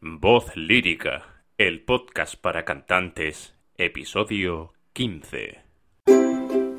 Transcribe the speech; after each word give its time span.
Voz 0.00 0.56
lírica, 0.56 1.42
el 1.56 1.80
podcast 1.80 2.36
para 2.36 2.64
cantantes, 2.64 3.56
episodio 3.76 4.72
15. 4.92 5.58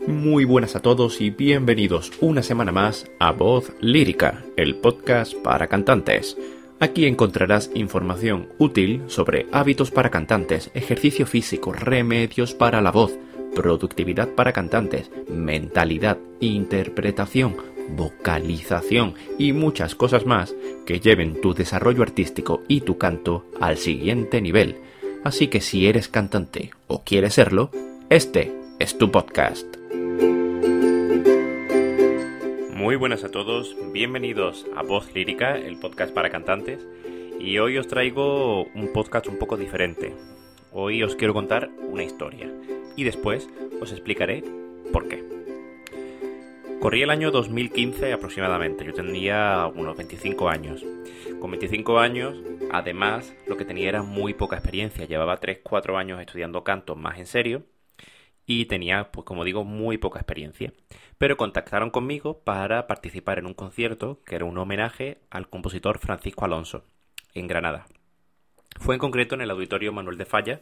Muy 0.08 0.46
buenas 0.46 0.78
a 0.78 0.82
todos 0.82 1.19
y 1.19 1.29
bienvenidos 1.29 2.13
una 2.21 2.42
semana 2.42 2.71
más 2.71 3.11
a 3.19 3.33
Voz 3.33 3.74
Lírica, 3.82 4.45
el 4.55 4.75
podcast 4.75 5.33
para 5.33 5.67
cantantes. 5.67 6.37
Aquí 6.79 7.08
encontrarás 7.08 7.69
información 7.74 8.47
útil 8.57 9.04
sobre 9.07 9.47
hábitos 9.51 9.91
para 9.91 10.09
cantantes, 10.09 10.71
ejercicio 10.73 11.25
físico, 11.25 11.73
remedios 11.73 12.54
para 12.54 12.79
la 12.79 12.91
voz, 12.91 13.20
productividad 13.54 14.29
para 14.29 14.54
cantantes, 14.54 15.11
mentalidad, 15.27 16.17
interpretación, 16.39 17.57
vocalización 17.95 19.15
y 19.37 19.53
muchas 19.53 19.95
cosas 19.95 20.25
más 20.25 20.55
que 20.85 20.99
lleven 20.99 21.39
tu 21.41 21.53
desarrollo 21.53 22.03
artístico 22.03 22.63
y 22.67 22.81
tu 22.81 22.97
canto 22.97 23.45
al 23.59 23.77
siguiente 23.77 24.41
nivel. 24.41 24.77
Así 25.23 25.47
que 25.47 25.61
si 25.61 25.88
eres 25.88 26.07
cantante 26.07 26.71
o 26.88 27.03
quieres 27.03 27.33
serlo, 27.33 27.71
este 28.09 28.53
es 28.80 28.97
tu 28.97 29.11
podcast. 29.11 29.66
Muy 32.73 32.95
buenas 32.95 33.23
a 33.23 33.30
todos, 33.30 33.75
bienvenidos 33.91 34.66
a 34.75 34.81
Voz 34.81 35.13
Lírica, 35.13 35.58
el 35.58 35.77
podcast 35.77 36.13
para 36.13 36.30
cantantes. 36.30 36.88
Y 37.39 37.58
hoy 37.59 37.77
os 37.77 37.88
traigo 37.88 38.63
un 38.63 38.91
podcast 38.94 39.27
un 39.27 39.38
poco 39.38 39.58
diferente. 39.58 40.13
Hoy 40.71 41.03
os 41.03 41.16
quiero 41.16 41.33
contar 41.33 41.69
una 41.88 42.03
historia 42.03 42.52
y 42.95 43.03
después 43.03 43.49
os 43.81 43.91
explicaré 43.91 44.44
por 44.91 45.08
qué. 45.08 45.38
Corría 46.79 47.03
el 47.03 47.09
año 47.09 47.29
2015 47.29 48.13
aproximadamente, 48.13 48.85
yo 48.85 48.93
tenía 48.93 49.69
unos 49.75 49.97
25 49.97 50.47
años. 50.47 50.85
Con 51.41 51.52
25 51.52 51.99
años, 51.99 52.38
además, 52.71 53.35
lo 53.47 53.57
que 53.57 53.65
tenía 53.65 53.89
era 53.89 54.02
muy 54.02 54.33
poca 54.33 54.55
experiencia. 54.55 55.05
Llevaba 55.05 55.41
3-4 55.41 55.97
años 55.97 56.21
estudiando 56.21 56.63
canto 56.63 56.95
más 56.95 57.19
en 57.19 57.25
serio 57.25 57.63
y 58.45 58.66
tenía, 58.66 59.11
pues 59.11 59.25
como 59.25 59.44
digo, 59.44 59.66
muy 59.66 59.97
poca 59.97 60.19
experiencia. 60.19 60.71
Pero 61.17 61.36
contactaron 61.36 61.89
conmigo 61.89 62.39
para 62.45 62.88
participar 62.88 63.39
en 63.39 63.47
un 63.47 63.53
concierto 63.53 64.21
que 64.25 64.36
era 64.36 64.45
un 64.45 64.58
homenaje 64.58 65.19
al 65.30 65.49
compositor 65.49 65.99
Francisco 65.99 66.45
Alonso, 66.45 66.86
en 67.33 67.47
Granada. 67.47 67.88
Fue 68.80 68.95
en 68.95 68.99
concreto 68.99 69.36
en 69.36 69.41
el 69.41 69.52
Auditorio 69.52 69.91
Manuel 69.91 70.17
de 70.17 70.25
Falla, 70.25 70.61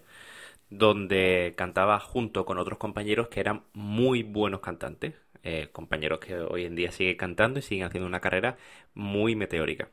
donde 0.69 1.53
cantaba 1.55 1.99
junto 1.99 2.45
con 2.45 2.57
otros 2.57 2.77
compañeros 2.77 3.27
que 3.29 3.39
eran 3.39 3.63
muy 3.73 4.23
buenos 4.23 4.61
cantantes. 4.61 5.13
Eh, 5.43 5.69
compañeros 5.71 6.19
que 6.19 6.35
hoy 6.35 6.65
en 6.65 6.75
día 6.75 6.91
siguen 6.91 7.17
cantando 7.17 7.59
y 7.59 7.61
siguen 7.61 7.85
haciendo 7.85 8.07
una 8.07 8.19
carrera 8.21 8.57
muy 8.93 9.35
meteórica. 9.35 9.89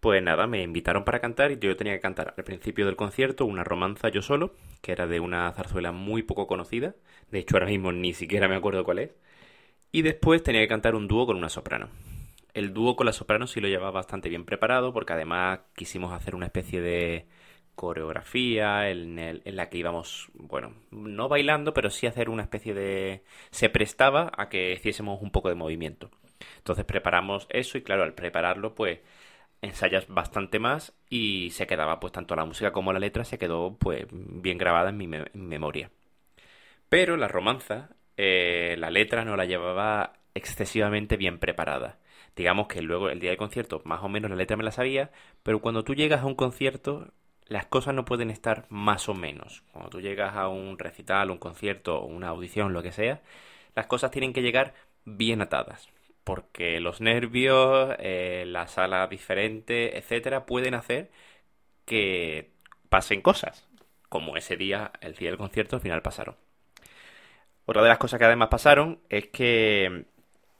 Pues 0.00 0.22
nada, 0.22 0.46
me 0.46 0.62
invitaron 0.62 1.04
para 1.04 1.20
cantar 1.20 1.50
y 1.50 1.58
yo 1.58 1.76
tenía 1.76 1.94
que 1.94 2.00
cantar 2.00 2.34
al 2.36 2.44
principio 2.44 2.86
del 2.86 2.94
concierto 2.96 3.44
una 3.44 3.64
romanza 3.64 4.08
yo 4.10 4.22
solo, 4.22 4.54
que 4.80 4.92
era 4.92 5.08
de 5.08 5.18
una 5.18 5.50
zarzuela 5.52 5.90
muy 5.90 6.22
poco 6.22 6.46
conocida, 6.46 6.94
de 7.32 7.40
hecho 7.40 7.56
ahora 7.56 7.66
mismo 7.66 7.90
ni 7.90 8.14
siquiera 8.14 8.46
me 8.48 8.54
acuerdo 8.54 8.84
cuál 8.84 9.00
es, 9.00 9.10
y 9.92 10.02
después 10.02 10.42
tenía 10.42 10.60
que 10.62 10.68
cantar 10.68 10.94
un 10.94 11.08
dúo 11.08 11.26
con 11.26 11.36
una 11.36 11.48
soprano. 11.48 11.88
El 12.54 12.74
dúo 12.74 12.96
con 12.96 13.06
la 13.06 13.12
soprano 13.12 13.46
sí 13.46 13.60
lo 13.60 13.68
llevaba 13.68 13.90
bastante 13.92 14.28
bien 14.28 14.44
preparado 14.44 14.92
porque 14.92 15.12
además 15.14 15.60
quisimos 15.74 16.12
hacer 16.12 16.34
una 16.34 16.46
especie 16.46 16.80
de 16.80 17.26
coreografía 17.78 18.90
en, 18.90 19.40
la 19.44 19.68
que 19.68 19.78
íbamos, 19.78 20.30
bueno, 20.34 20.74
no 20.90 21.28
bailando, 21.28 21.72
pero 21.72 21.90
sí 21.90 22.08
hacer 22.08 22.28
una 22.28 22.42
especie 22.42 22.74
de... 22.74 23.22
se 23.50 23.70
prestaba 23.70 24.32
a 24.36 24.48
que 24.48 24.72
hiciésemos 24.72 25.22
un 25.22 25.30
poco 25.30 25.48
de 25.48 25.54
movimiento. 25.54 26.10
Entonces 26.56 26.84
preparamos 26.84 27.46
eso 27.50 27.78
y 27.78 27.82
claro, 27.82 28.02
al 28.02 28.14
prepararlo 28.14 28.74
pues 28.74 28.98
ensayas 29.62 30.08
bastante 30.08 30.58
más 30.58 30.92
y 31.08 31.50
se 31.50 31.68
quedaba 31.68 32.00
pues 32.00 32.12
tanto 32.12 32.34
la 32.34 32.44
música 32.44 32.72
como 32.72 32.92
la 32.92 32.98
letra 32.98 33.24
se 33.24 33.38
quedó 33.38 33.76
pues 33.78 34.06
bien 34.10 34.58
grabada 34.58 34.90
en 34.90 34.96
mi, 34.96 35.06
memoria. 35.06 35.92
Pero 36.88 37.16
la 37.16 37.28
romanza, 37.28 37.90
eh, 38.16 38.74
la 38.76 38.90
letra 38.90 39.24
no 39.24 39.36
la 39.36 39.44
llevaba 39.44 40.14
excesivamente 40.34 41.16
bien 41.16 41.38
preparada. 41.38 42.00
Digamos 42.34 42.66
que 42.66 42.82
luego 42.82 43.08
el 43.08 43.20
día 43.20 43.30
del 43.30 43.38
concierto 43.38 43.82
más 43.84 44.02
o 44.02 44.08
menos 44.08 44.30
la 44.30 44.36
letra 44.36 44.56
me 44.56 44.64
la 44.64 44.72
sabía, 44.72 45.12
pero 45.44 45.60
cuando 45.60 45.84
tú 45.84 45.94
llegas 45.94 46.22
a 46.22 46.26
un 46.26 46.34
concierto 46.34 47.12
las 47.48 47.66
cosas 47.66 47.94
no 47.94 48.04
pueden 48.04 48.30
estar 48.30 48.66
más 48.68 49.08
o 49.08 49.14
menos. 49.14 49.62
Cuando 49.72 49.90
tú 49.90 50.00
llegas 50.00 50.36
a 50.36 50.48
un 50.48 50.78
recital, 50.78 51.30
un 51.30 51.38
concierto, 51.38 52.02
una 52.02 52.28
audición, 52.28 52.72
lo 52.72 52.82
que 52.82 52.92
sea, 52.92 53.22
las 53.74 53.86
cosas 53.86 54.10
tienen 54.10 54.32
que 54.32 54.42
llegar 54.42 54.74
bien 55.04 55.40
atadas. 55.42 55.88
Porque 56.24 56.80
los 56.80 57.00
nervios, 57.00 57.96
eh, 57.98 58.44
la 58.46 58.68
sala 58.68 59.06
diferente, 59.06 59.96
etcétera, 59.98 60.44
pueden 60.46 60.74
hacer 60.74 61.10
que 61.86 62.50
pasen 62.90 63.22
cosas. 63.22 63.66
Como 64.10 64.36
ese 64.36 64.56
día, 64.56 64.92
el 65.00 65.14
día 65.14 65.30
del 65.30 65.38
concierto, 65.38 65.76
al 65.76 65.82
final 65.82 66.02
pasaron. 66.02 66.36
Otra 67.66 67.82
de 67.82 67.88
las 67.88 67.98
cosas 67.98 68.18
que 68.18 68.24
además 68.26 68.48
pasaron 68.48 69.00
es 69.08 69.28
que 69.28 70.06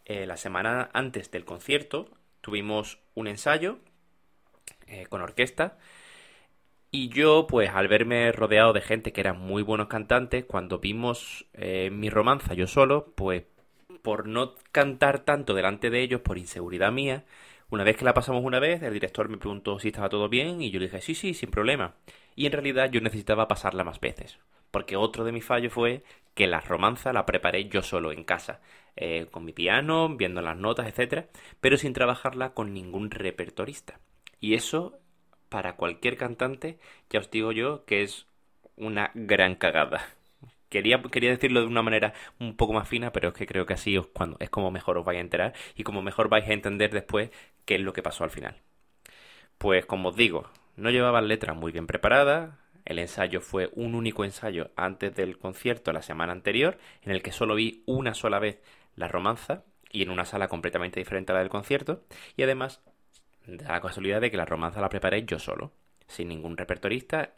eh, 0.07 0.27
la 0.27 0.37
semana 0.37 0.91
antes 0.93 1.31
del 1.31 1.45
concierto 1.45 2.09
tuvimos 2.41 2.99
un 3.15 3.29
ensayo 3.29 3.79
eh, 4.87 5.07
con 5.07 5.21
orquesta 5.23 5.79
y 6.91 7.09
yo, 7.11 7.47
pues 7.47 7.71
al 7.71 7.89
verme 7.89 8.33
rodeado 8.33 8.73
de 8.73 8.81
gente 8.81 9.13
que 9.13 9.21
eran 9.21 9.39
muy 9.39 9.63
buenos 9.63 9.89
cantantes, 9.89 10.45
cuando 10.45 10.79
vimos 10.79 11.47
eh, 11.53 11.91
mi 11.93 12.09
romanza 12.11 12.55
yo 12.55 12.67
solo, 12.67 13.13
pues 13.15 13.45
por 14.03 14.27
no 14.27 14.55
cantar 14.73 15.21
tanto 15.21 15.55
delante 15.55 15.91
de 15.91 16.01
ellos, 16.01 16.21
por 16.23 16.39
inseguridad 16.39 16.93
mía, 16.93 17.25
una 17.71 17.85
vez 17.85 17.97
que 17.97 18.05
la 18.05 18.15
pasamos 18.15 18.43
una 18.45 18.59
vez, 18.59 18.83
el 18.83 18.95
director 18.95 19.29
me 19.29 19.37
preguntó 19.37 19.79
si 19.79 19.89
estaba 19.89 20.09
todo 20.09 20.29
bien 20.31 20.63
y 20.63 20.71
yo 20.71 20.79
le 20.79 20.87
dije 20.87 21.03
sí, 21.03 21.15
sí, 21.15 21.35
sin 21.35 21.51
problema. 21.51 21.95
Y 22.35 22.47
en 22.47 22.53
realidad 22.53 22.91
yo 22.91 23.01
necesitaba 23.03 23.49
pasarla 23.49 23.85
más 23.85 24.01
veces, 24.01 24.39
porque 24.71 24.97
otro 24.97 25.25
de 25.25 25.33
mis 25.33 25.45
fallos 25.45 25.73
fue 25.73 26.03
que 26.35 26.47
la 26.47 26.61
romanza 26.61 27.13
la 27.13 27.27
preparé 27.27 27.69
yo 27.69 27.83
solo 27.83 28.13
en 28.13 28.25
casa, 28.25 28.61
eh, 28.97 29.27
con 29.31 29.45
mi 29.45 29.53
piano, 29.53 30.09
viendo 30.17 30.41
las 30.41 30.57
notas, 30.57 30.87
etcétera, 30.87 31.29
pero 31.61 31.77
sin 31.77 31.93
trabajarla 31.93 32.55
con 32.55 32.73
ningún 32.73 33.11
repertorista. 33.11 34.01
Y 34.41 34.55
eso 34.55 34.99
para 35.49 35.77
cualquier 35.77 36.17
cantante, 36.17 36.79
ya 37.11 37.21
os 37.21 37.31
digo 37.31 37.53
yo 37.53 37.85
que 37.85 38.03
es 38.03 38.27
una 38.77 39.11
gran 39.15 39.55
cagada. 39.55 40.07
Quería, 40.69 41.01
quería 41.03 41.31
decirlo 41.31 41.61
de 41.61 41.67
una 41.67 41.83
manera 41.83 42.13
un 42.39 42.55
poco 42.57 42.75
más 42.75 42.89
fina, 42.89 43.11
pero 43.11 43.29
es 43.29 43.35
que 43.35 43.47
creo 43.47 43.65
que 43.65 43.75
así 43.75 43.97
es, 43.97 44.07
cuando, 44.07 44.37
es 44.41 44.51
como 44.51 44.71
mejor 44.71 44.99
os 44.99 45.05
vais 45.05 45.19
a 45.19 45.23
enterar 45.23 45.55
y 45.75 45.83
como 45.83 46.03
mejor 46.03 46.29
vais 46.29 46.47
a 46.49 46.53
entender 46.53 46.93
después 46.93 47.31
qué 47.65 47.77
es 47.77 47.81
lo 47.81 47.93
que 47.93 48.03
pasó 48.03 48.25
al 48.25 48.31
final. 48.31 48.57
Pues 49.57 49.87
como 49.87 50.11
os 50.11 50.17
digo, 50.17 50.51
no 50.77 50.91
llevaban 50.91 51.27
letras 51.27 51.57
muy 51.57 51.73
bien 51.73 51.87
preparadas, 51.87 52.51
el 52.85 52.99
ensayo 52.99 53.41
fue 53.41 53.71
un 53.75 53.95
único 53.95 54.25
ensayo 54.25 54.71
antes 54.77 55.15
del 55.15 55.39
concierto 55.39 55.93
la 55.93 56.03
semana 56.03 56.33
anterior, 56.33 56.79
en 57.03 57.13
el 57.13 57.23
que 57.23 57.33
solo 57.33 57.55
vi 57.55 57.83
una 57.87 58.15
sola 58.15 58.39
vez 58.39 58.63
la 58.95 59.09
romanza 59.09 59.65
y 59.91 60.03
en 60.03 60.11
una 60.11 60.25
sala 60.25 60.49
completamente 60.49 61.01
diferente 61.01 61.33
a 61.33 61.35
la 61.35 61.41
del 61.41 61.51
concierto, 61.51 62.03
y 62.37 62.43
además 62.43 62.83
da 63.57 63.73
la 63.73 63.81
casualidad 63.81 64.21
de 64.21 64.31
que 64.31 64.37
la 64.37 64.45
romanza 64.45 64.81
la 64.81 64.89
preparé 64.89 65.25
yo 65.25 65.39
solo, 65.39 65.73
sin 66.07 66.29
ningún 66.29 66.57
repertorista. 66.57 67.35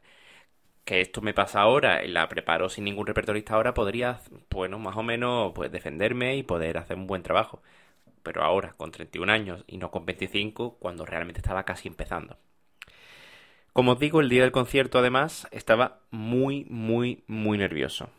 Que 0.84 1.00
esto 1.00 1.22
me 1.22 1.34
pasa 1.34 1.60
ahora, 1.60 2.04
y 2.04 2.08
la 2.08 2.28
preparo 2.28 2.68
sin 2.68 2.84
ningún 2.84 3.06
repertorista 3.06 3.54
ahora, 3.54 3.74
podría, 3.74 4.20
bueno, 4.50 4.78
más 4.78 4.96
o 4.96 5.02
menos, 5.02 5.52
pues 5.54 5.70
defenderme 5.72 6.36
y 6.36 6.42
poder 6.42 6.78
hacer 6.78 6.96
un 6.96 7.06
buen 7.06 7.22
trabajo. 7.22 7.62
Pero 8.22 8.42
ahora, 8.42 8.74
con 8.76 8.90
31 8.92 9.30
años 9.30 9.64
y 9.66 9.78
no 9.78 9.90
con 9.90 10.06
25, 10.06 10.76
cuando 10.78 11.06
realmente 11.06 11.40
estaba 11.40 11.64
casi 11.64 11.88
empezando. 11.88 12.38
Como 13.72 13.92
os 13.92 13.98
digo, 13.98 14.20
el 14.20 14.28
día 14.28 14.42
del 14.42 14.52
concierto, 14.52 14.98
además, 14.98 15.48
estaba 15.52 16.00
muy, 16.10 16.64
muy, 16.68 17.24
muy 17.28 17.58
nervioso 17.58 18.10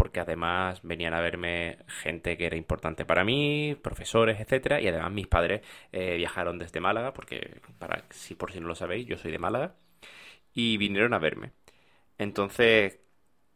porque 0.00 0.20
además 0.20 0.80
venían 0.82 1.12
a 1.12 1.20
verme 1.20 1.76
gente 1.86 2.38
que 2.38 2.46
era 2.46 2.56
importante 2.56 3.04
para 3.04 3.22
mí, 3.22 3.76
profesores, 3.82 4.40
etcétera, 4.40 4.80
y 4.80 4.88
además 4.88 5.12
mis 5.12 5.26
padres 5.26 5.60
eh, 5.92 6.16
viajaron 6.16 6.58
desde 6.58 6.80
Málaga, 6.80 7.12
porque 7.12 7.60
para 7.78 8.06
si 8.08 8.34
por 8.34 8.50
si 8.50 8.60
no 8.60 8.68
lo 8.68 8.74
sabéis, 8.74 9.06
yo 9.06 9.18
soy 9.18 9.30
de 9.30 9.38
Málaga, 9.38 9.74
y 10.54 10.78
vinieron 10.78 11.12
a 11.12 11.18
verme. 11.18 11.52
Entonces, 12.16 12.98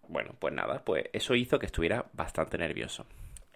bueno, 0.06 0.36
pues 0.38 0.52
nada, 0.52 0.84
pues 0.84 1.06
eso 1.14 1.34
hizo 1.34 1.58
que 1.58 1.64
estuviera 1.64 2.10
bastante 2.12 2.58
nervioso. 2.58 3.06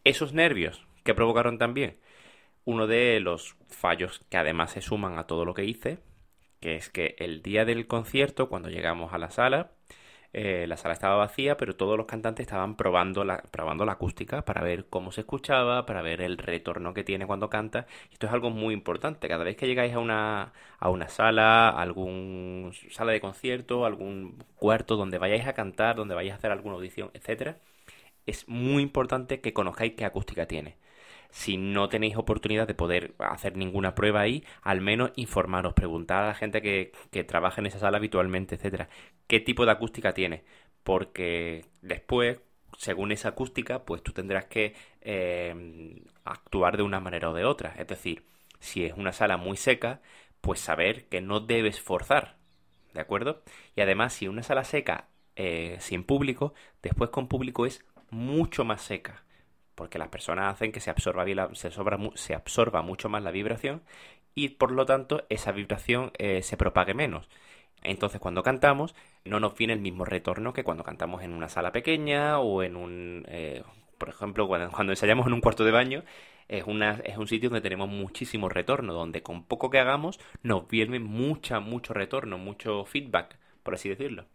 Esos 0.02 0.32
nervios 0.32 0.86
que 1.04 1.14
provocaron 1.14 1.58
también 1.58 1.98
uno 2.64 2.86
de 2.86 3.20
los 3.20 3.54
fallos 3.68 4.24
que 4.30 4.38
además 4.38 4.70
se 4.72 4.80
suman 4.80 5.18
a 5.18 5.26
todo 5.26 5.44
lo 5.44 5.52
que 5.52 5.66
hice, 5.66 5.98
que 6.58 6.76
es 6.76 6.88
que 6.88 7.16
el 7.18 7.42
día 7.42 7.66
del 7.66 7.86
concierto, 7.86 8.48
cuando 8.48 8.70
llegamos 8.70 9.12
a 9.12 9.18
la 9.18 9.30
sala, 9.30 9.72
eh, 10.32 10.66
la 10.68 10.76
sala 10.76 10.94
estaba 10.94 11.16
vacía, 11.16 11.56
pero 11.56 11.76
todos 11.76 11.96
los 11.96 12.06
cantantes 12.06 12.44
estaban 12.46 12.76
probando 12.76 13.24
la, 13.24 13.38
probando 13.50 13.84
la 13.86 13.92
acústica 13.92 14.44
para 14.44 14.62
ver 14.62 14.86
cómo 14.88 15.10
se 15.12 15.22
escuchaba, 15.22 15.86
para 15.86 16.02
ver 16.02 16.20
el 16.20 16.38
retorno 16.38 16.94
que 16.94 17.04
tiene 17.04 17.26
cuando 17.26 17.48
canta. 17.48 17.86
Esto 18.12 18.26
es 18.26 18.32
algo 18.32 18.50
muy 18.50 18.74
importante. 18.74 19.28
Cada 19.28 19.44
vez 19.44 19.56
que 19.56 19.66
llegáis 19.66 19.94
a 19.94 19.98
una, 20.00 20.52
a 20.78 20.90
una 20.90 21.08
sala, 21.08 21.70
a 21.70 21.80
algún 21.82 22.72
sala 22.90 23.12
de 23.12 23.20
concierto, 23.20 23.86
algún 23.86 24.44
cuarto 24.56 24.96
donde 24.96 25.18
vayáis 25.18 25.46
a 25.46 25.54
cantar, 25.54 25.96
donde 25.96 26.14
vayáis 26.14 26.34
a 26.34 26.36
hacer 26.36 26.52
alguna 26.52 26.76
audición, 26.76 27.10
etcétera, 27.14 27.58
es 28.26 28.48
muy 28.48 28.82
importante 28.82 29.40
que 29.40 29.52
conozcáis 29.54 29.94
qué 29.94 30.04
acústica 30.04 30.46
tiene. 30.46 30.76
Si 31.30 31.56
no 31.56 31.88
tenéis 31.88 32.16
oportunidad 32.16 32.66
de 32.66 32.74
poder 32.74 33.14
hacer 33.18 33.56
ninguna 33.56 33.94
prueba 33.94 34.20
ahí, 34.20 34.44
al 34.62 34.80
menos 34.80 35.12
informaros, 35.16 35.74
preguntar 35.74 36.24
a 36.24 36.28
la 36.28 36.34
gente 36.34 36.62
que, 36.62 36.92
que 37.10 37.24
trabaja 37.24 37.60
en 37.60 37.66
esa 37.66 37.78
sala 37.78 37.98
habitualmente, 37.98 38.54
etcétera, 38.54 38.88
qué 39.26 39.40
tipo 39.40 39.64
de 39.66 39.72
acústica 39.72 40.14
tiene, 40.14 40.44
porque 40.82 41.66
después, 41.82 42.40
según 42.78 43.12
esa 43.12 43.30
acústica, 43.30 43.84
pues 43.84 44.02
tú 44.02 44.12
tendrás 44.12 44.46
que 44.46 44.74
eh, 45.02 46.02
actuar 46.24 46.76
de 46.76 46.82
una 46.82 47.00
manera 47.00 47.30
o 47.30 47.34
de 47.34 47.44
otra. 47.44 47.74
Es 47.78 47.86
decir, 47.88 48.24
si 48.60 48.84
es 48.84 48.94
una 48.96 49.12
sala 49.12 49.36
muy 49.36 49.56
seca, 49.56 50.00
pues 50.40 50.60
saber 50.60 51.06
que 51.08 51.20
no 51.20 51.40
debes 51.40 51.80
forzar, 51.80 52.36
¿de 52.94 53.00
acuerdo? 53.00 53.42
Y 53.76 53.82
además, 53.82 54.14
si 54.14 54.28
una 54.28 54.42
sala 54.42 54.64
seca 54.64 55.08
eh, 55.36 55.76
sin 55.80 56.04
público, 56.04 56.54
después 56.82 57.10
con 57.10 57.28
público 57.28 57.66
es 57.66 57.84
mucho 58.10 58.64
más 58.64 58.82
seca 58.82 59.24
porque 59.78 59.98
las 59.98 60.08
personas 60.08 60.52
hacen 60.52 60.72
que 60.72 60.80
se 60.80 60.90
absorba, 60.90 61.24
se, 61.54 61.70
se 62.16 62.34
absorba 62.34 62.82
mucho 62.82 63.08
más 63.08 63.22
la 63.22 63.30
vibración 63.30 63.82
y 64.34 64.48
por 64.50 64.72
lo 64.72 64.86
tanto 64.86 65.24
esa 65.28 65.52
vibración 65.52 66.10
eh, 66.18 66.42
se 66.42 66.56
propague 66.56 66.94
menos. 66.94 67.28
Entonces 67.84 68.20
cuando 68.20 68.42
cantamos 68.42 68.96
no 69.24 69.38
nos 69.38 69.56
viene 69.56 69.74
el 69.74 69.80
mismo 69.80 70.04
retorno 70.04 70.52
que 70.52 70.64
cuando 70.64 70.82
cantamos 70.82 71.22
en 71.22 71.32
una 71.32 71.48
sala 71.48 71.70
pequeña 71.70 72.40
o 72.40 72.64
en 72.64 72.74
un... 72.74 73.24
Eh, 73.28 73.62
por 73.98 74.08
ejemplo, 74.08 74.48
cuando, 74.48 74.70
cuando, 74.72 74.92
ensayamos 74.92 75.28
en 75.28 75.32
un 75.34 75.40
cuarto 75.40 75.64
de 75.64 75.70
baño 75.70 76.02
es, 76.48 76.64
una, 76.66 77.00
es 77.04 77.16
un 77.16 77.28
sitio 77.28 77.48
donde 77.48 77.62
tenemos 77.62 77.88
muchísimo 77.88 78.48
retorno, 78.48 78.92
donde 78.92 79.22
con 79.22 79.44
poco 79.44 79.70
que 79.70 79.78
hagamos 79.78 80.18
nos 80.42 80.66
viene 80.68 80.98
mucha, 80.98 81.60
mucho 81.60 81.94
retorno, 81.94 82.36
mucho 82.36 82.84
feedback, 82.84 83.38
por 83.62 83.74
así 83.74 83.88
decirlo 83.88 84.26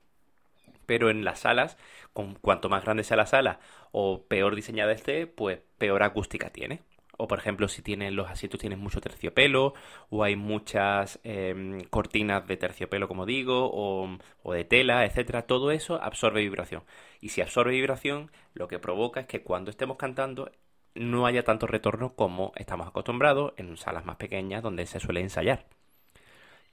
pero 0.86 1.10
en 1.10 1.24
las 1.26 1.40
salas, 1.40 1.78
con 2.14 2.36
cuanto 2.36 2.70
más 2.70 2.84
grande 2.84 3.04
sea 3.04 3.18
la 3.18 3.26
sala 3.26 3.60
o 3.92 4.24
peor 4.28 4.56
diseñada 4.56 4.92
esté, 4.92 5.28
pues 5.28 5.60
peor 5.78 6.04
acústica 6.04 6.50
tiene. 6.50 6.82
O 7.18 7.28
por 7.28 7.38
ejemplo, 7.38 7.68
si 7.68 7.84
tienen 7.84 8.16
los 8.16 8.30
asientos 8.30 8.60
tienen 8.60 8.80
mucho 8.80 9.00
terciopelo, 9.00 9.74
o 10.10 10.24
hay 10.24 10.36
muchas 10.36 11.20
em, 11.24 11.82
cortinas 11.86 12.48
de 12.48 12.58
terciopelo, 12.58 13.08
como 13.08 13.26
digo, 13.26 13.70
o, 13.72 14.18
o 14.42 14.54
de 14.54 14.66
tela, 14.66 15.06
etcétera, 15.06 15.44
todo 15.44 15.72
eso 15.72 16.02
absorbe 16.02 16.42
vibración. 16.42 16.84
Y 17.22 17.30
si 17.30 17.42
absorbe 17.42 17.72
vibración, 17.74 18.32
lo 18.56 18.68
que 18.68 18.80
provoca 18.80 19.22
es 19.22 19.28
que 19.28 19.44
cuando 19.44 19.70
estemos 19.70 19.98
cantando 19.98 20.52
no 20.96 21.26
haya 21.26 21.44
tanto 21.44 21.68
retorno 21.68 22.16
como 22.16 22.52
estamos 22.56 22.88
acostumbrados 22.88 23.54
en 23.58 23.78
salas 23.78 24.06
más 24.06 24.18
pequeñas 24.18 24.64
donde 24.64 24.86
se 24.86 25.00
suele 25.00 25.22
ensayar. 25.22 25.66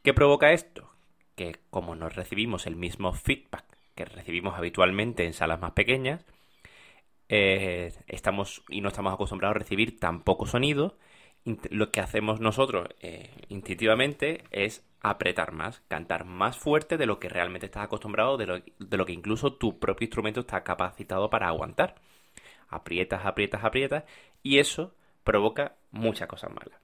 ¿Qué 0.02 0.14
provoca 0.14 0.52
esto? 0.52 0.90
Que 1.36 1.56
como 1.70 1.94
no 1.94 2.08
recibimos 2.08 2.66
el 2.66 2.76
mismo 2.76 3.12
feedback 3.12 3.64
que 3.94 4.04
recibimos 4.04 4.56
habitualmente 4.56 5.24
en 5.24 5.32
salas 5.32 5.60
más 5.60 5.72
pequeñas, 5.72 6.24
eh, 7.28 7.92
estamos 8.08 8.64
y 8.68 8.80
no 8.80 8.88
estamos 8.88 9.14
acostumbrados 9.14 9.54
a 9.54 9.60
recibir 9.60 9.98
tan 10.00 10.22
poco 10.22 10.46
sonido. 10.46 10.96
Lo 11.70 11.90
que 11.90 12.00
hacemos 12.00 12.40
nosotros 12.40 12.88
eh, 13.00 13.30
instintivamente 13.48 14.44
es 14.50 14.84
apretar 15.00 15.52
más, 15.52 15.80
cantar 15.88 16.24
más 16.24 16.58
fuerte 16.58 16.98
de 16.98 17.06
lo 17.06 17.18
que 17.18 17.28
realmente 17.28 17.66
estás 17.66 17.84
acostumbrado, 17.84 18.36
de 18.36 18.46
lo, 18.46 18.58
de 18.58 18.96
lo 18.96 19.06
que 19.06 19.12
incluso 19.12 19.54
tu 19.54 19.78
propio 19.78 20.06
instrumento 20.06 20.40
está 20.40 20.64
capacitado 20.64 21.30
para 21.30 21.48
aguantar. 21.48 21.94
Aprietas, 22.68 23.24
aprietas, 23.24 23.64
aprietas 23.64 24.04
y 24.42 24.58
eso 24.58 24.94
provoca 25.24 25.76
muchas 25.92 26.28
cosas 26.28 26.50
malas. 26.50 26.80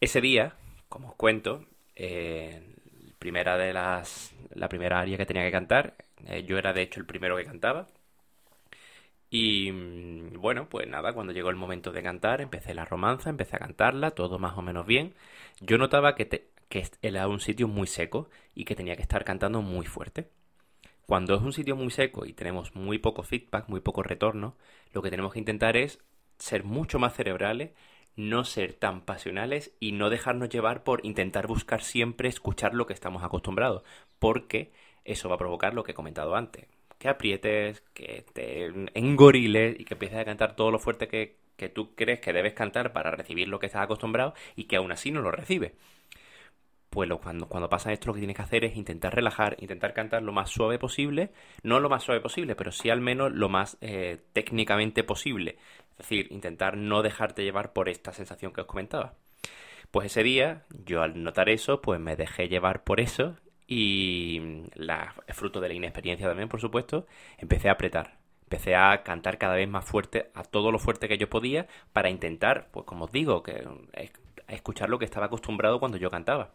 Ese 0.00 0.20
día, 0.20 0.56
como 0.88 1.10
os 1.10 1.14
cuento, 1.14 1.64
eh, 1.96 2.74
primera 3.18 3.56
de 3.58 3.72
las 3.72 4.34
la 4.54 4.68
primera 4.68 5.00
aria 5.00 5.16
que 5.16 5.26
tenía 5.26 5.44
que 5.44 5.52
cantar. 5.52 5.96
Eh, 6.26 6.44
yo 6.44 6.58
era 6.58 6.72
de 6.72 6.82
hecho 6.82 7.00
el 7.00 7.06
primero 7.06 7.36
que 7.36 7.44
cantaba. 7.44 7.86
Y 9.30 9.70
mm, 9.72 10.40
bueno 10.40 10.68
pues 10.68 10.88
nada 10.88 11.12
cuando 11.12 11.32
llegó 11.32 11.50
el 11.50 11.56
momento 11.56 11.92
de 11.92 12.02
cantar 12.02 12.40
empecé 12.40 12.74
la 12.74 12.84
romanza 12.84 13.28
empecé 13.30 13.56
a 13.56 13.58
cantarla 13.58 14.12
todo 14.12 14.38
más 14.38 14.56
o 14.56 14.62
menos 14.62 14.86
bien. 14.86 15.14
Yo 15.60 15.78
notaba 15.78 16.14
que, 16.14 16.28
que 16.68 16.88
era 17.02 17.28
un 17.28 17.40
sitio 17.40 17.68
muy 17.68 17.86
seco 17.86 18.30
y 18.54 18.64
que 18.64 18.74
tenía 18.76 18.96
que 18.96 19.02
estar 19.02 19.24
cantando 19.24 19.62
muy 19.62 19.86
fuerte. 19.86 20.30
Cuando 21.06 21.34
es 21.36 21.42
un 21.42 21.52
sitio 21.52 21.76
muy 21.76 21.90
seco 21.90 22.26
y 22.26 22.32
tenemos 22.34 22.74
muy 22.76 22.98
poco 22.98 23.22
feedback 23.22 23.68
muy 23.68 23.80
poco 23.80 24.02
retorno 24.02 24.56
lo 24.92 25.02
que 25.02 25.10
tenemos 25.10 25.32
que 25.32 25.38
intentar 25.40 25.76
es 25.76 26.00
ser 26.38 26.64
mucho 26.64 26.98
más 26.98 27.14
cerebrales 27.14 27.72
no 28.18 28.44
ser 28.44 28.74
tan 28.74 29.02
pasionales 29.02 29.72
y 29.78 29.92
no 29.92 30.10
dejarnos 30.10 30.48
llevar 30.48 30.82
por 30.82 31.06
intentar 31.06 31.46
buscar 31.46 31.82
siempre 31.82 32.28
escuchar 32.28 32.74
lo 32.74 32.84
que 32.84 32.92
estamos 32.92 33.22
acostumbrados, 33.22 33.84
porque 34.18 34.72
eso 35.04 35.28
va 35.28 35.36
a 35.36 35.38
provocar 35.38 35.72
lo 35.72 35.84
que 35.84 35.92
he 35.92 35.94
comentado 35.94 36.34
antes, 36.34 36.66
que 36.98 37.08
aprietes, 37.08 37.80
que 37.94 38.26
te 38.32 38.66
engoriles 38.98 39.78
y 39.78 39.84
que 39.84 39.94
empieces 39.94 40.18
a 40.18 40.24
cantar 40.24 40.56
todo 40.56 40.72
lo 40.72 40.80
fuerte 40.80 41.06
que, 41.06 41.36
que 41.56 41.68
tú 41.68 41.94
crees 41.94 42.18
que 42.18 42.32
debes 42.32 42.54
cantar 42.54 42.92
para 42.92 43.12
recibir 43.12 43.46
lo 43.46 43.60
que 43.60 43.66
estás 43.66 43.84
acostumbrado 43.84 44.34
y 44.56 44.64
que 44.64 44.76
aún 44.76 44.90
así 44.90 45.12
no 45.12 45.20
lo 45.20 45.30
recibes 45.30 45.72
pues 46.90 47.10
cuando, 47.22 47.48
cuando 47.48 47.68
pasa 47.68 47.92
esto 47.92 48.08
lo 48.08 48.14
que 48.14 48.20
tienes 48.20 48.36
que 48.36 48.42
hacer 48.42 48.64
es 48.64 48.76
intentar 48.76 49.14
relajar, 49.14 49.56
intentar 49.60 49.92
cantar 49.92 50.22
lo 50.22 50.32
más 50.32 50.50
suave 50.50 50.78
posible, 50.78 51.30
no 51.62 51.80
lo 51.80 51.88
más 51.88 52.02
suave 52.02 52.20
posible, 52.20 52.56
pero 52.56 52.72
sí 52.72 52.88
al 52.90 53.00
menos 53.00 53.32
lo 53.32 53.48
más 53.48 53.76
eh, 53.80 54.22
técnicamente 54.32 55.04
posible. 55.04 55.58
Es 55.92 55.98
decir, 55.98 56.28
intentar 56.30 56.76
no 56.76 57.02
dejarte 57.02 57.44
llevar 57.44 57.72
por 57.72 57.88
esta 57.88 58.12
sensación 58.12 58.52
que 58.52 58.62
os 58.62 58.66
comentaba. 58.66 59.14
Pues 59.90 60.06
ese 60.06 60.22
día, 60.22 60.64
yo 60.86 61.02
al 61.02 61.22
notar 61.22 61.48
eso, 61.48 61.80
pues 61.82 62.00
me 62.00 62.16
dejé 62.16 62.48
llevar 62.48 62.84
por 62.84 63.00
eso 63.00 63.36
y 63.66 64.64
la, 64.74 65.14
fruto 65.28 65.60
de 65.60 65.68
la 65.68 65.74
inexperiencia 65.74 66.26
también, 66.26 66.48
por 66.48 66.60
supuesto, 66.60 67.06
empecé 67.38 67.68
a 67.68 67.72
apretar. 67.72 68.18
Empecé 68.44 68.76
a 68.76 69.02
cantar 69.02 69.36
cada 69.36 69.56
vez 69.56 69.68
más 69.68 69.84
fuerte, 69.84 70.30
a 70.34 70.42
todo 70.42 70.72
lo 70.72 70.78
fuerte 70.78 71.06
que 71.08 71.18
yo 71.18 71.28
podía, 71.28 71.66
para 71.92 72.08
intentar, 72.08 72.68
pues 72.70 72.86
como 72.86 73.04
os 73.06 73.12
digo, 73.12 73.42
que 73.42 73.66
escuchar 74.48 74.88
lo 74.88 74.98
que 74.98 75.04
estaba 75.04 75.26
acostumbrado 75.26 75.78
cuando 75.80 75.98
yo 75.98 76.10
cantaba 76.10 76.52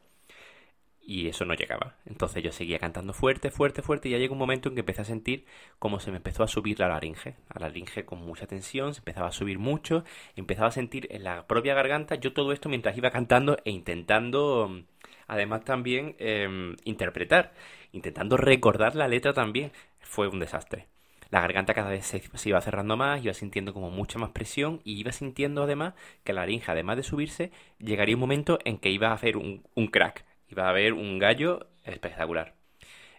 y 1.05 1.27
eso 1.27 1.45
no 1.45 1.53
llegaba. 1.53 1.95
Entonces 2.05 2.43
yo 2.43 2.51
seguía 2.51 2.79
cantando 2.79 3.13
fuerte, 3.13 3.51
fuerte, 3.51 3.81
fuerte 3.81 4.09
y 4.09 4.11
ya 4.11 4.17
llegó 4.17 4.33
un 4.33 4.39
momento 4.39 4.69
en 4.69 4.75
que 4.75 4.81
empecé 4.81 5.01
a 5.01 5.05
sentir 5.05 5.45
como 5.79 5.99
se 5.99 6.11
me 6.11 6.17
empezó 6.17 6.43
a 6.43 6.47
subir 6.47 6.79
la 6.79 6.87
laringe, 6.87 7.35
la 7.53 7.67
laringe 7.67 8.05
con 8.05 8.19
mucha 8.19 8.47
tensión, 8.47 8.93
se 8.93 8.99
empezaba 8.99 9.27
a 9.27 9.31
subir 9.31 9.59
mucho, 9.59 10.03
empezaba 10.35 10.69
a 10.69 10.71
sentir 10.71 11.07
en 11.11 11.23
la 11.23 11.45
propia 11.47 11.73
garganta 11.73 12.15
yo 12.15 12.33
todo 12.33 12.51
esto 12.53 12.69
mientras 12.69 12.97
iba 12.97 13.11
cantando 13.11 13.57
e 13.65 13.71
intentando 13.71 14.83
además 15.27 15.63
también 15.65 16.15
em, 16.19 16.75
interpretar, 16.83 17.53
intentando 17.91 18.37
recordar 18.37 18.95
la 18.95 19.07
letra 19.07 19.33
también. 19.33 19.71
Fue 19.99 20.27
un 20.27 20.39
desastre. 20.39 20.87
La 21.31 21.41
garganta 21.41 21.73
cada 21.73 21.89
vez 21.89 22.05
se, 22.05 22.21
iba 22.49 22.61
cerrando 22.61 22.95
más, 22.95 23.23
iba 23.23 23.33
sintiendo 23.33 23.73
como 23.73 23.89
mucha 23.89 24.19
más 24.19 24.29
presión 24.29 24.81
y 24.83 24.99
iba 24.99 25.11
sintiendo 25.11 25.63
además 25.63 25.95
que 26.23 26.33
la 26.33 26.41
laringe, 26.41 26.71
además 26.71 26.97
de 26.97 27.03
subirse, 27.03 27.51
llegaría 27.79 28.15
un 28.15 28.21
momento 28.21 28.59
en 28.65 28.77
que 28.77 28.91
iba 28.91 29.09
a 29.09 29.13
hacer 29.13 29.37
un, 29.37 29.63
un 29.73 29.87
crack 29.87 30.23
iba 30.53 30.65
a 30.65 30.69
haber 30.69 30.93
un 30.93 31.19
gallo 31.19 31.67
espectacular. 31.83 32.55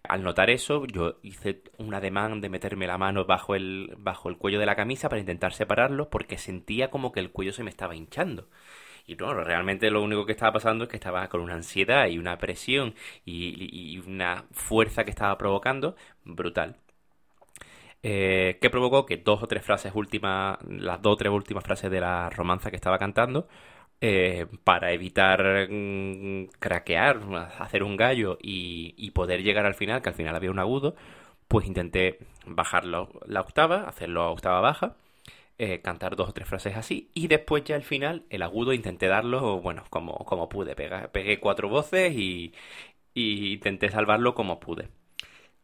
Al 0.03 0.23
notar 0.23 0.51
eso, 0.51 0.87
yo 0.87 1.19
hice 1.23 1.63
un 1.79 1.95
ademán 1.95 2.41
de 2.43 2.51
meterme 2.51 2.87
la 2.87 2.99
mano 2.99 3.25
bajo 3.25 3.55
el, 3.55 3.95
bajo 3.97 4.29
el 4.29 4.37
cuello 4.37 4.61
de 4.61 4.67
la 4.67 4.77
camisa 4.77 5.09
para 5.09 5.21
intentar 5.21 5.55
separarlo 5.55 6.11
porque 6.11 6.37
sentía 6.37 6.91
como 6.91 7.11
que 7.11 7.21
el 7.21 7.31
cuello 7.31 7.53
se 7.53 7.65
me 7.65 7.71
estaba 7.71 7.97
hinchando. 7.97 8.49
Y 9.07 9.17
no, 9.17 9.35
realmente 9.35 9.91
lo 9.91 10.03
único 10.03 10.27
que 10.27 10.33
estaba 10.33 10.53
pasando 10.53 10.85
es 10.85 10.91
que 10.91 10.97
estaba 10.97 11.29
con 11.29 11.41
una 11.41 11.55
ansiedad 11.55 12.07
y 12.09 12.19
una 12.19 12.39
presión 12.39 12.95
y, 13.25 13.99
una 14.07 14.45
fuerza 14.53 15.05
que 15.05 15.11
estaba 15.11 15.37
provocando 15.39 15.97
brutal. 16.25 16.77
Eh, 18.03 18.59
que 18.61 18.69
provocó 18.71 19.07
que 19.07 19.17
dos 19.17 19.43
o 19.43 19.47
tres 19.47 19.65
frases 19.65 19.93
últimas, 19.95 20.59
las 20.69 21.01
dos 21.01 21.15
o 21.15 21.17
tres 21.17 21.33
últimas 21.33 21.65
frases 21.65 21.91
de 21.91 22.01
la 22.01 22.29
romanza 22.31 22.71
que 22.71 22.77
estaba 22.77 22.99
cantando, 22.99 23.49
eh, 24.07 24.47
para 24.65 24.93
evitar 24.93 25.67
mm, 25.71 26.49
craquear, 26.59 27.21
hacer 27.59 27.83
un 27.83 27.97
gallo 27.97 28.37
y, 28.43 29.11
poder 29.13 29.43
llegar 29.43 29.65
al 29.65 29.75
final, 29.75 30.03
que 30.03 30.11
al 30.11 30.15
final 30.15 30.37
había 30.37 30.51
un 30.51 30.59
agudo, 30.59 30.95
pues 31.49 31.67
intenté 31.67 32.19
bajar 32.47 32.85
la, 32.85 33.01
octava, 33.41 33.89
hacerlo 33.89 34.23
a 34.23 34.31
octava 34.31 34.61
baja, 34.61 34.97
eh, 35.59 35.81
cantar 35.81 36.17
dos 36.17 36.29
o 36.29 36.33
tres 36.35 36.47
frases 36.49 36.77
así, 36.77 37.11
y 37.15 37.29
después 37.29 37.65
ya 37.65 37.77
al 37.77 37.83
final 37.83 38.25
el 38.29 38.43
agudo 38.43 38.75
intenté 38.75 39.07
darlo, 39.09 39.61
bueno, 39.63 39.85
como, 39.89 40.17
como 40.27 40.51
pude, 40.51 40.77
pegué 40.77 41.41
cuatro 41.41 41.71
voces 41.71 42.13
y, 42.15 42.53
y 43.15 43.55
intenté 43.55 43.91
salvarlo 43.91 44.35
como 44.35 44.61
pude. 44.61 44.91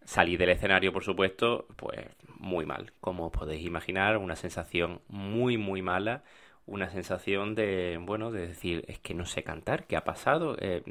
Salí 0.04 0.36
del 0.38 0.50
escenario, 0.50 0.92
por 0.92 1.04
supuesto, 1.04 1.66
pues 1.76 2.00
muy 2.38 2.66
mal. 2.66 2.92
Como 3.00 3.30
podéis 3.30 3.66
imaginar, 3.66 4.16
una 4.16 4.36
sensación 4.36 5.02
muy, 5.08 5.58
muy 5.58 5.82
mala 5.82 6.24
una 6.66 6.90
sensación 6.90 7.54
de, 7.54 7.98
bueno, 8.00 8.30
de 8.30 8.48
decir, 8.48 8.84
es 8.88 8.98
que 9.00 9.14
no 9.14 9.26
sé 9.26 9.42
cantar, 9.42 9.86
¿qué 9.86 9.96
ha 9.96 10.04
pasado? 10.04 10.56
Eh, 10.60 10.82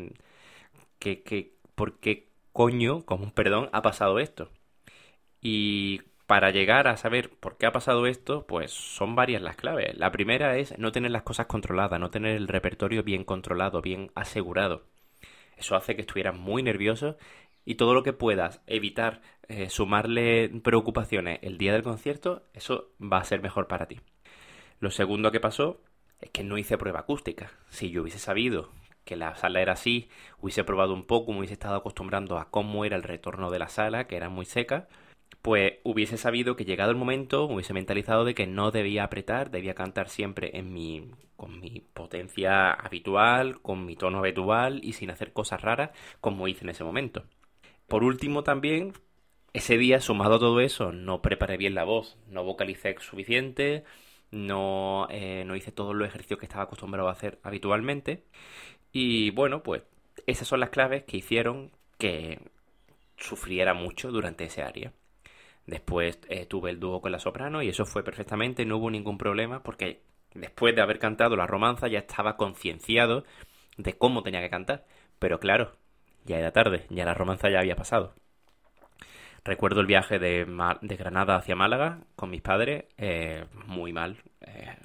¿qué, 0.99 1.53
por 1.75 1.99
qué 1.99 2.29
coño, 2.53 3.05
como 3.05 3.25
un 3.25 3.31
perdón, 3.31 3.69
ha 3.71 3.81
pasado 3.81 4.19
esto? 4.19 4.49
Y 5.41 6.01
para 6.27 6.51
llegar 6.51 6.87
a 6.87 6.97
saber 6.97 7.31
por 7.39 7.57
qué 7.57 7.65
ha 7.65 7.71
pasado 7.71 8.05
esto, 8.05 8.45
pues 8.47 8.71
son 8.71 9.15
varias 9.15 9.41
las 9.41 9.55
claves. 9.55 9.97
La 9.97 10.11
primera 10.11 10.57
es 10.57 10.77
no 10.77 10.91
tener 10.91 11.11
las 11.11 11.23
cosas 11.23 11.47
controladas, 11.47 11.99
no 11.99 12.11
tener 12.11 12.35
el 12.35 12.47
repertorio 12.47 13.03
bien 13.03 13.23
controlado, 13.23 13.81
bien 13.81 14.11
asegurado. 14.15 14.83
Eso 15.57 15.75
hace 15.75 15.95
que 15.95 16.01
estuvieras 16.01 16.35
muy 16.37 16.63
nervioso 16.63 17.17
y 17.65 17.75
todo 17.75 17.93
lo 17.93 18.03
que 18.03 18.13
puedas 18.13 18.61
evitar 18.67 19.21
eh, 19.47 19.69
sumarle 19.69 20.49
preocupaciones 20.63 21.39
el 21.41 21.57
día 21.57 21.73
del 21.73 21.83
concierto, 21.83 22.43
eso 22.53 22.91
va 23.01 23.17
a 23.17 23.23
ser 23.23 23.41
mejor 23.41 23.67
para 23.67 23.87
ti. 23.87 23.99
Lo 24.79 24.91
segundo 24.91 25.31
que 25.31 25.39
pasó 25.39 25.81
es 26.21 26.29
que 26.29 26.43
no 26.43 26.57
hice 26.57 26.77
prueba 26.77 27.01
acústica. 27.01 27.51
Si 27.69 27.89
yo 27.91 28.01
hubiese 28.01 28.19
sabido 28.19 28.69
que 29.03 29.15
la 29.15 29.35
sala 29.35 29.61
era 29.61 29.73
así, 29.73 30.09
hubiese 30.39 30.63
probado 30.63 30.93
un 30.93 31.05
poco, 31.05 31.31
me 31.31 31.39
hubiese 31.39 31.53
estado 31.53 31.75
acostumbrando 31.75 32.37
a 32.37 32.49
cómo 32.49 32.85
era 32.85 32.95
el 32.95 33.03
retorno 33.03 33.49
de 33.51 33.59
la 33.59 33.67
sala, 33.67 34.07
que 34.07 34.15
era 34.15 34.29
muy 34.29 34.45
seca, 34.45 34.87
pues 35.41 35.73
hubiese 35.83 36.17
sabido 36.17 36.55
que 36.55 36.65
llegado 36.65 36.91
el 36.91 36.97
momento, 36.97 37.45
hubiese 37.45 37.73
mentalizado 37.73 38.25
de 38.25 38.35
que 38.35 38.47
no 38.47 38.71
debía 38.71 39.03
apretar, 39.03 39.51
debía 39.51 39.73
cantar 39.75 40.09
siempre 40.09 40.51
en 40.57 40.73
mi, 40.73 41.11
con 41.35 41.59
mi 41.59 41.81
potencia 41.93 42.71
habitual, 42.71 43.61
con 43.61 43.85
mi 43.85 43.95
tono 43.95 44.19
habitual 44.19 44.79
y 44.83 44.93
sin 44.93 45.09
hacer 45.11 45.33
cosas 45.33 45.61
raras 45.61 45.91
como 46.21 46.47
hice 46.47 46.63
en 46.63 46.69
ese 46.69 46.83
momento. 46.83 47.25
Por 47.87 48.03
último 48.03 48.43
también, 48.43 48.93
ese 49.53 49.77
día, 49.77 49.99
sumado 50.01 50.35
a 50.35 50.39
todo 50.39 50.61
eso, 50.61 50.91
no 50.91 51.21
preparé 51.21 51.57
bien 51.57 51.75
la 51.75 51.83
voz, 51.83 52.17
no 52.27 52.43
vocalicé 52.43 52.95
suficiente, 52.99 53.83
no, 54.31 55.07
eh, 55.09 55.43
no 55.45 55.55
hice 55.55 55.71
todos 55.71 55.95
los 55.95 56.07
ejercicios 56.07 56.39
que 56.39 56.45
estaba 56.45 56.63
acostumbrado 56.63 57.09
a 57.09 57.13
hacer 57.13 57.39
habitualmente. 57.43 58.23
Y 58.91 59.31
bueno, 59.31 59.63
pues 59.63 59.83
esas 60.27 60.47
son 60.47 60.59
las 60.61 60.69
claves 60.69 61.03
que 61.03 61.17
hicieron 61.17 61.71
que 61.97 62.39
sufriera 63.17 63.73
mucho 63.73 64.11
durante 64.11 64.45
ese 64.45 64.63
área. 64.63 64.93
Después 65.65 66.19
eh, 66.29 66.45
tuve 66.45 66.71
el 66.71 66.79
dúo 66.79 67.01
con 67.01 67.11
la 67.11 67.19
soprano 67.19 67.61
y 67.61 67.69
eso 67.69 67.85
fue 67.85 68.03
perfectamente, 68.03 68.65
no 68.65 68.77
hubo 68.77 68.89
ningún 68.89 69.17
problema 69.17 69.61
porque 69.63 70.01
después 70.33 70.75
de 70.75 70.81
haber 70.81 70.99
cantado 70.99 71.35
la 71.35 71.47
romanza 71.47 71.87
ya 71.87 71.99
estaba 71.99 72.37
concienciado 72.37 73.23
de 73.77 73.93
cómo 73.97 74.23
tenía 74.23 74.41
que 74.41 74.49
cantar. 74.49 74.85
Pero 75.19 75.39
claro, 75.39 75.73
ya 76.25 76.39
era 76.39 76.51
tarde, 76.51 76.85
ya 76.89 77.05
la 77.05 77.13
romanza 77.13 77.49
ya 77.49 77.59
había 77.59 77.75
pasado. 77.75 78.15
Recuerdo 79.43 79.81
el 79.81 79.87
viaje 79.87 80.19
de, 80.19 80.45
Granada 80.81 81.35
hacia 81.35 81.55
Málaga 81.55 81.99
con 82.15 82.29
mis 82.29 82.41
padres, 82.41 82.85
eh, 82.97 83.45
muy 83.65 83.93
mal. 83.93 84.17
Eh, 84.41 84.75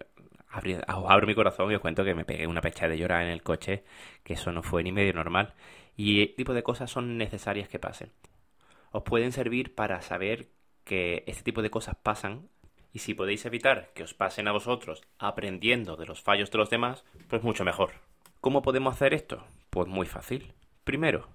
abro, 0.86 1.26
mi 1.26 1.34
corazón 1.34 1.70
y 1.72 1.74
os 1.74 1.80
cuento 1.80 2.04
que 2.04 2.14
me 2.14 2.24
pegué 2.24 2.46
una 2.46 2.60
pecha 2.60 2.88
de 2.88 2.98
llorar 2.98 3.22
en 3.22 3.30
el 3.30 3.42
coche, 3.42 3.84
que 4.22 4.34
eso 4.34 4.52
no 4.52 4.62
fue 4.62 4.82
ni 4.82 4.92
medio 4.92 5.12
normal. 5.12 5.54
Y 5.96 6.22
este 6.22 6.36
tipo 6.36 6.54
de 6.54 6.62
cosas 6.62 6.90
son 6.90 7.18
necesarias 7.18 7.68
que 7.68 7.78
pasen. 7.78 8.10
Os 8.90 9.02
pueden 9.02 9.32
servir 9.32 9.74
para 9.74 10.00
saber 10.02 10.48
que 10.84 11.24
este 11.26 11.42
tipo 11.42 11.62
de 11.62 11.70
cosas 11.70 11.96
pasan 11.96 12.48
y 12.92 13.00
si 13.00 13.14
podéis 13.14 13.44
evitar 13.44 13.90
que 13.94 14.04
os 14.04 14.14
pasen 14.14 14.46
a 14.46 14.52
vosotros 14.52 15.02
aprendiendo 15.18 15.96
de 15.96 16.06
los 16.06 16.22
fallos 16.22 16.50
de 16.50 16.58
los 16.58 16.70
demás, 16.70 17.04
pues 17.28 17.42
mucho 17.42 17.64
mejor. 17.64 17.90
¿Cómo 18.40 18.62
podemos 18.62 18.94
hacer 18.94 19.14
esto? 19.14 19.44
Pues 19.70 19.88
muy 19.88 20.06
fácil. 20.06 20.52
Primero, 20.84 21.28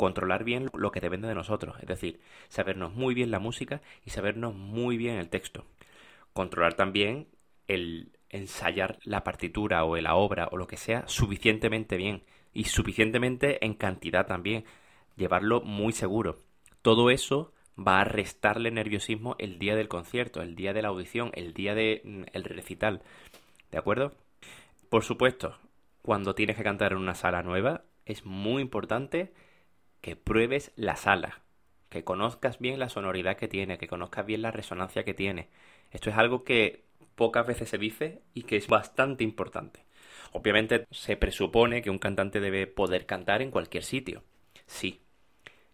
controlar 0.00 0.44
bien 0.44 0.70
lo 0.72 0.92
que 0.92 1.00
depende 1.00 1.28
de 1.28 1.34
nosotros, 1.34 1.76
es 1.78 1.86
decir, 1.86 2.20
sabernos 2.48 2.94
muy 2.94 3.12
bien 3.12 3.30
la 3.30 3.38
música 3.38 3.82
y 4.02 4.08
sabernos 4.08 4.54
muy 4.54 4.96
bien 4.96 5.16
el 5.16 5.28
texto. 5.28 5.66
Controlar 6.32 6.72
también 6.72 7.26
el 7.68 8.10
ensayar 8.30 8.98
la 9.04 9.24
partitura 9.24 9.84
o 9.84 9.94
la 9.96 10.14
obra 10.14 10.48
o 10.52 10.56
lo 10.56 10.66
que 10.66 10.78
sea 10.78 11.06
suficientemente 11.06 11.98
bien 11.98 12.22
y 12.54 12.64
suficientemente 12.64 13.62
en 13.62 13.74
cantidad 13.74 14.26
también. 14.26 14.64
Llevarlo 15.16 15.60
muy 15.60 15.92
seguro. 15.92 16.38
Todo 16.80 17.10
eso 17.10 17.52
va 17.78 18.00
a 18.00 18.04
restarle 18.04 18.70
nerviosismo 18.70 19.36
el 19.38 19.58
día 19.58 19.76
del 19.76 19.88
concierto, 19.88 20.40
el 20.40 20.56
día 20.56 20.72
de 20.72 20.80
la 20.80 20.88
audición, 20.88 21.30
el 21.34 21.52
día 21.52 21.74
del 21.74 22.00
mm, 22.04 22.22
recital. 22.44 23.02
¿De 23.70 23.76
acuerdo? 23.76 24.14
Por 24.88 25.04
supuesto, 25.04 25.58
cuando 26.00 26.34
tienes 26.34 26.56
que 26.56 26.64
cantar 26.64 26.92
en 26.92 26.98
una 26.98 27.14
sala 27.14 27.42
nueva, 27.42 27.82
es 28.06 28.24
muy 28.24 28.62
importante 28.62 29.34
que 30.00 30.16
pruebes 30.16 30.72
la 30.76 30.96
sala, 30.96 31.42
que 31.88 32.04
conozcas 32.04 32.58
bien 32.58 32.78
la 32.78 32.88
sonoridad 32.88 33.36
que 33.36 33.48
tiene, 33.48 33.78
que 33.78 33.88
conozcas 33.88 34.26
bien 34.26 34.42
la 34.42 34.50
resonancia 34.50 35.04
que 35.04 35.14
tiene. 35.14 35.48
Esto 35.90 36.10
es 36.10 36.16
algo 36.16 36.44
que 36.44 36.84
pocas 37.16 37.46
veces 37.46 37.68
se 37.68 37.78
dice 37.78 38.22
y 38.34 38.42
que 38.44 38.56
es 38.56 38.68
bastante 38.68 39.24
importante. 39.24 39.84
Obviamente 40.32 40.86
se 40.90 41.16
presupone 41.16 41.82
que 41.82 41.90
un 41.90 41.98
cantante 41.98 42.40
debe 42.40 42.66
poder 42.66 43.06
cantar 43.06 43.42
en 43.42 43.50
cualquier 43.50 43.84
sitio. 43.84 44.22
Sí. 44.66 45.00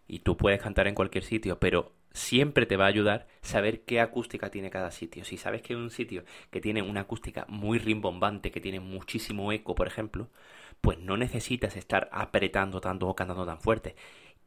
Y 0.07 0.19
tú 0.19 0.37
puedes 0.37 0.61
cantar 0.61 0.87
en 0.87 0.95
cualquier 0.95 1.23
sitio, 1.23 1.59
pero 1.59 1.93
siempre 2.17 2.65
te 2.65 2.77
va 2.77 2.85
a 2.85 2.89
ayudar 2.89 3.27
saber 3.41 3.83
qué 3.85 4.01
acústica 4.01 4.49
tiene 4.49 4.69
cada 4.69 4.91
sitio. 4.91 5.23
Si 5.23 5.37
sabes 5.37 5.61
que 5.61 5.73
hay 5.73 5.79
un 5.79 5.91
sitio 5.91 6.23
que 6.51 6.61
tiene 6.61 6.81
una 6.81 7.01
acústica 7.01 7.45
muy 7.47 7.79
rimbombante, 7.79 8.51
que 8.51 8.61
tiene 8.61 8.79
muchísimo 8.79 9.51
eco, 9.51 9.75
por 9.75 9.87
ejemplo, 9.87 10.29
pues 10.81 10.99
no 10.99 11.17
necesitas 11.17 11.75
estar 11.75 12.09
apretando 12.11 12.81
tanto 12.81 13.07
o 13.07 13.15
cantando 13.15 13.45
tan 13.45 13.59
fuerte. 13.61 13.95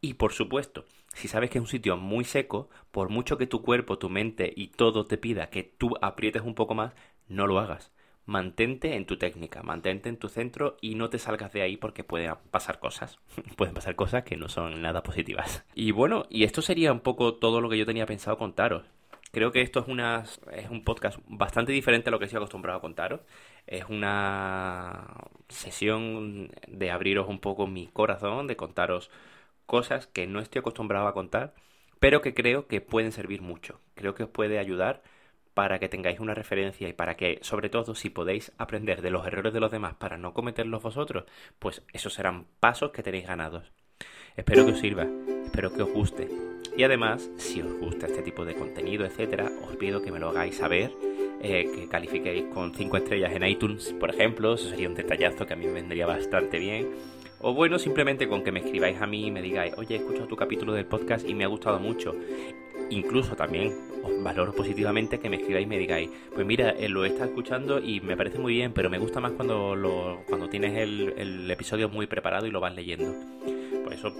Y 0.00 0.14
por 0.14 0.32
supuesto, 0.32 0.86
si 1.14 1.28
sabes 1.28 1.50
que 1.50 1.58
es 1.58 1.62
un 1.62 1.68
sitio 1.68 1.96
muy 1.96 2.24
seco, 2.24 2.70
por 2.90 3.10
mucho 3.10 3.36
que 3.38 3.46
tu 3.46 3.62
cuerpo, 3.62 3.98
tu 3.98 4.08
mente 4.08 4.52
y 4.54 4.68
todo 4.68 5.04
te 5.06 5.18
pida 5.18 5.50
que 5.50 5.62
tú 5.62 5.94
aprietes 6.00 6.42
un 6.42 6.54
poco 6.54 6.74
más, 6.74 6.94
no 7.28 7.46
lo 7.46 7.58
hagas. 7.58 7.92
Mantente 8.26 8.94
en 8.94 9.06
tu 9.06 9.16
técnica, 9.16 9.62
mantente 9.62 10.08
en 10.08 10.16
tu 10.16 10.28
centro 10.28 10.76
y 10.80 10.94
no 10.94 11.10
te 11.10 11.18
salgas 11.18 11.52
de 11.52 11.62
ahí 11.62 11.76
porque 11.76 12.04
pueden 12.04 12.34
pasar 12.50 12.78
cosas. 12.78 13.18
pueden 13.56 13.74
pasar 13.74 13.96
cosas 13.96 14.22
que 14.24 14.36
no 14.36 14.48
son 14.48 14.82
nada 14.82 15.02
positivas. 15.02 15.64
Y 15.74 15.90
bueno, 15.90 16.26
y 16.30 16.44
esto 16.44 16.62
sería 16.62 16.92
un 16.92 17.00
poco 17.00 17.34
todo 17.34 17.60
lo 17.60 17.68
que 17.68 17.78
yo 17.78 17.86
tenía 17.86 18.06
pensado 18.06 18.38
contaros. 18.38 18.84
Creo 19.32 19.52
que 19.52 19.62
esto 19.62 19.80
es, 19.80 19.86
una, 19.86 20.24
es 20.52 20.70
un 20.70 20.82
podcast 20.82 21.18
bastante 21.28 21.72
diferente 21.72 22.10
a 22.10 22.12
lo 22.12 22.18
que 22.18 22.24
estoy 22.24 22.38
acostumbrado 22.38 22.78
a 22.78 22.82
contaros. 22.82 23.20
Es 23.66 23.84
una 23.88 25.14
sesión 25.48 26.50
de 26.66 26.90
abriros 26.90 27.28
un 27.28 27.38
poco 27.38 27.68
mi 27.68 27.86
corazón, 27.86 28.48
de 28.48 28.56
contaros 28.56 29.10
cosas 29.66 30.08
que 30.08 30.26
no 30.26 30.40
estoy 30.40 30.60
acostumbrado 30.60 31.06
a 31.06 31.14
contar, 31.14 31.54
pero 32.00 32.22
que 32.22 32.34
creo 32.34 32.66
que 32.66 32.80
pueden 32.80 33.12
servir 33.12 33.40
mucho. 33.40 33.80
Creo 33.94 34.14
que 34.14 34.24
os 34.24 34.30
puede 34.30 34.58
ayudar 34.58 35.02
para 35.54 35.78
que 35.78 35.88
tengáis 35.88 36.20
una 36.20 36.34
referencia 36.34 36.88
y 36.88 36.92
para 36.92 37.16
que, 37.16 37.38
sobre 37.42 37.68
todo, 37.68 37.94
si 37.94 38.10
podéis 38.10 38.52
aprender 38.58 39.02
de 39.02 39.10
los 39.10 39.26
errores 39.26 39.52
de 39.52 39.60
los 39.60 39.70
demás 39.70 39.94
para 39.94 40.16
no 40.16 40.32
cometerlos 40.32 40.82
vosotros, 40.82 41.24
pues 41.58 41.82
esos 41.92 42.14
serán 42.14 42.46
pasos 42.60 42.90
que 42.92 43.02
tenéis 43.02 43.26
ganados. 43.26 43.72
Espero 44.36 44.64
que 44.64 44.72
os 44.72 44.78
sirva, 44.78 45.06
espero 45.44 45.72
que 45.72 45.82
os 45.82 45.92
guste. 45.92 46.28
Y 46.76 46.84
además, 46.84 47.30
si 47.36 47.60
os 47.60 47.72
gusta 47.78 48.06
este 48.06 48.22
tipo 48.22 48.44
de 48.44 48.54
contenido, 48.54 49.04
etcétera, 49.04 49.50
os 49.68 49.76
pido 49.76 50.00
que 50.02 50.12
me 50.12 50.20
lo 50.20 50.30
hagáis 50.30 50.56
saber, 50.56 50.92
eh, 51.42 51.68
que 51.74 51.88
califiquéis 51.88 52.44
con 52.54 52.74
5 52.74 52.96
estrellas 52.96 53.32
en 53.32 53.44
iTunes, 53.44 53.92
por 53.98 54.10
ejemplo, 54.10 54.54
eso 54.54 54.68
sería 54.68 54.88
un 54.88 54.94
detallazo 54.94 55.46
que 55.46 55.54
a 55.54 55.56
mí 55.56 55.66
me 55.66 55.72
vendría 55.72 56.06
bastante 56.06 56.58
bien 56.58 56.88
o 57.42 57.54
bueno, 57.54 57.78
simplemente 57.78 58.28
con 58.28 58.44
que 58.44 58.52
me 58.52 58.60
escribáis 58.60 59.00
a 59.00 59.06
mí 59.06 59.26
y 59.26 59.30
me 59.30 59.40
digáis, 59.40 59.72
oye, 59.78 59.94
he 59.94 59.98
escuchado 59.98 60.26
tu 60.26 60.36
capítulo 60.36 60.74
del 60.74 60.84
podcast 60.84 61.26
y 61.26 61.34
me 61.34 61.44
ha 61.44 61.48
gustado 61.48 61.80
mucho. 61.80 62.14
Incluso 62.90 63.36
también 63.36 63.72
os 64.02 64.22
valoro 64.22 64.52
positivamente 64.52 65.18
que 65.20 65.30
me 65.30 65.36
escribáis 65.36 65.66
y 65.66 65.68
me 65.68 65.78
digáis, 65.78 66.10
pues 66.34 66.46
mira, 66.46 66.70
eh, 66.70 66.88
lo 66.88 67.04
he 67.04 67.08
estado 67.08 67.26
escuchando 67.26 67.78
y 67.78 68.00
me 68.00 68.16
parece 68.16 68.38
muy 68.38 68.54
bien, 68.54 68.72
pero 68.72 68.90
me 68.90 68.98
gusta 68.98 69.20
más 69.20 69.32
cuando, 69.32 69.74
lo, 69.76 70.22
cuando 70.28 70.48
tienes 70.48 70.76
el, 70.76 71.14
el 71.16 71.50
episodio 71.50 71.88
muy 71.88 72.06
preparado 72.06 72.46
y 72.46 72.50
lo 72.50 72.60
vas 72.60 72.74
leyendo. 72.74 73.14
Por 73.84 73.92
eso, 73.92 74.12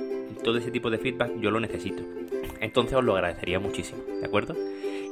todo 0.43 0.59
ese 0.59 0.71
tipo 0.71 0.91
de 0.91 0.99
feedback 0.99 1.33
yo 1.41 1.51
lo 1.51 1.61
necesito. 1.61 2.03
Entonces 2.61 2.95
os 2.95 3.05
lo 3.05 3.15
agradecería 3.15 3.59
muchísimo, 3.59 4.03
¿de 4.21 4.27
acuerdo? 4.27 4.55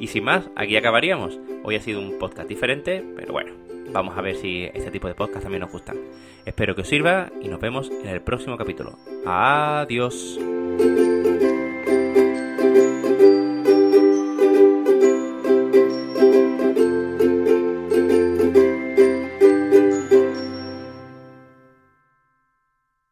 Y 0.00 0.06
sin 0.06 0.24
más, 0.24 0.48
aquí 0.54 0.76
acabaríamos. 0.76 1.38
Hoy 1.64 1.76
ha 1.76 1.80
sido 1.80 2.00
un 2.00 2.18
podcast 2.18 2.48
diferente, 2.48 3.04
pero 3.16 3.32
bueno, 3.32 3.52
vamos 3.92 4.16
a 4.16 4.22
ver 4.22 4.36
si 4.36 4.64
este 4.64 4.90
tipo 4.90 5.08
de 5.08 5.14
podcast 5.14 5.42
también 5.42 5.62
nos 5.62 5.72
gustan. 5.72 5.96
Espero 6.44 6.74
que 6.74 6.82
os 6.82 6.88
sirva 6.88 7.30
y 7.42 7.48
nos 7.48 7.60
vemos 7.60 7.90
en 7.90 8.08
el 8.08 8.20
próximo 8.20 8.56
capítulo. 8.56 8.98
Adiós. 9.26 10.38